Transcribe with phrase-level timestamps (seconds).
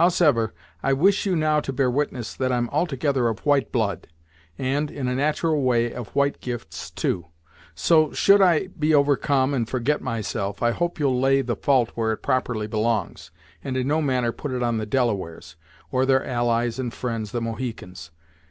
[0.00, 4.06] Howsever, I wish you now to bear witness that I'm altogether of white blood,
[4.58, 7.26] and, in a nat'ral way of white gifts too;
[7.74, 12.12] so, should I be overcome and forget myself, I hope you'll lay the fault where
[12.12, 13.30] it properly belongs,
[13.62, 15.54] and in no manner put it on the Delawares,
[15.92, 18.10] or their allies and friends the Mohicans.